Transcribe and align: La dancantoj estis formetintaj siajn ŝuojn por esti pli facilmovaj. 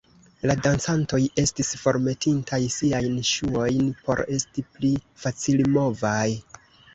La 0.51 0.53
dancantoj 0.67 1.19
estis 1.43 1.69
formetintaj 1.81 2.59
siajn 2.77 3.19
ŝuojn 3.33 3.93
por 4.09 4.23
esti 4.39 4.65
pli 4.79 4.93
facilmovaj. 5.27 6.27